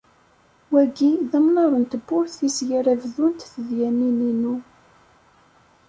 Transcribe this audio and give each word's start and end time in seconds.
Wagi 0.73 1.11
d 1.29 1.31
amnaṛ 1.39 1.71
n 1.81 1.83
tewwurt 1.91 2.37
i 2.47 2.49
seg 2.57 2.69
ara 2.79 2.93
bdunt 3.01 3.47
tedyanin 3.53 4.19
inu. 4.31 4.55